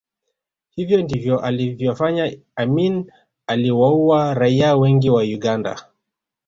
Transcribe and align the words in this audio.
Hivyo 0.69 1.01
ndivyo 1.03 1.39
alivyofanya 1.39 2.37
Amin 2.55 3.11
aliwaua 3.47 4.33
raia 4.33 4.75
wengi 4.75 5.09
wa 5.09 5.23
Uganda 5.23 5.89